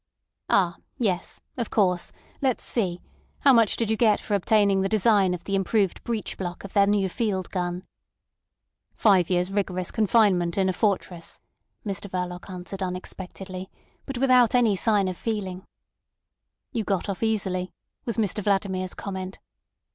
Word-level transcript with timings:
"Ah! 0.49 0.77
Yes. 0.97 1.41
Of 1.57 1.69
course. 1.69 2.11
Let's 2.41 2.63
see. 2.63 3.01
How 3.41 3.53
much 3.53 3.75
did 3.75 3.91
you 3.91 3.95
get 3.95 4.19
for 4.19 4.33
obtaining 4.33 4.81
the 4.81 4.89
design 4.89 5.35
of 5.35 5.43
the 5.43 5.53
improved 5.53 6.03
breech 6.03 6.39
block 6.39 6.63
of 6.63 6.73
their 6.73 6.87
new 6.87 7.07
field 7.07 7.51
gun?" 7.51 7.83
"Five 8.95 9.29
years' 9.29 9.51
rigorous 9.51 9.91
confinement 9.91 10.57
in 10.57 10.69
a 10.69 10.73
fortress," 10.73 11.39
Mr 11.85 12.09
Verloc 12.09 12.49
answered 12.49 12.81
unexpectedly, 12.81 13.69
but 14.07 14.17
without 14.17 14.55
any 14.55 14.75
sign 14.75 15.07
of 15.07 15.17
feeling. 15.17 15.67
"You 16.71 16.83
got 16.83 17.07
off 17.07 17.21
easily," 17.21 17.71
was 18.03 18.17
Mr 18.17 18.43
Vladimir's 18.43 18.95
comment. 18.95 19.37